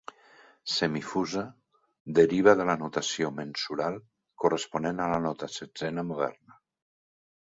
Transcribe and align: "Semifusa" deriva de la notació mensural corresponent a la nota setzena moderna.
"Semifusa" 0.75 1.41
deriva 2.19 2.55
de 2.61 2.65
la 2.69 2.75
notació 2.83 3.29
mensural 3.41 3.97
corresponent 4.45 5.03
a 5.05 5.11
la 5.13 5.21
nota 5.27 5.51
setzena 5.57 6.05
moderna. 6.13 6.57